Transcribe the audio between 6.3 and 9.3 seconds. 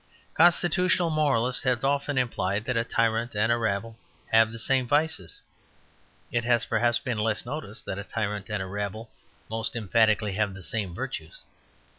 It has perhaps been less noticed that a tyrant and a rabble